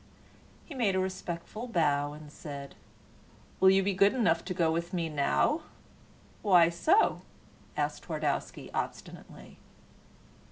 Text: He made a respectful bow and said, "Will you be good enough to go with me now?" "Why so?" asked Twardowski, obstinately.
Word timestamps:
He 0.65 0.73
made 0.73 0.95
a 0.95 0.99
respectful 0.99 1.67
bow 1.67 2.13
and 2.13 2.31
said, 2.31 2.73
"Will 3.59 3.69
you 3.69 3.83
be 3.83 3.93
good 3.93 4.15
enough 4.15 4.43
to 4.45 4.53
go 4.55 4.71
with 4.71 4.93
me 4.93 5.09
now?" 5.09 5.61
"Why 6.41 6.69
so?" 6.69 7.21
asked 7.77 8.05
Twardowski, 8.07 8.71
obstinately. 8.73 9.59